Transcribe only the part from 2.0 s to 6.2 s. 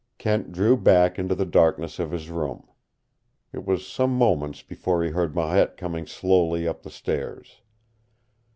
his room. It was some moments before he heard Marette coming